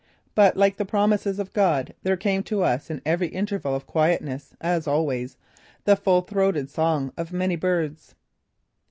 But 0.33 0.57
like 0.57 0.77
the 0.77 0.83
promise 0.85 1.27
of 1.27 1.53
God 1.53 1.93
there 2.01 2.17
came 2.17 2.41
to 2.45 2.63
us 2.63 2.89
in 2.89 3.03
every 3.05 3.27
interval 3.27 3.75
of 3.75 3.85
quietness, 3.85 4.55
as 4.59 4.87
always, 4.87 5.37
the 5.83 5.95
full 5.95 6.21
throated 6.21 6.71
song 6.71 7.13
of 7.17 7.31
many 7.31 7.55
birds. 7.55 8.15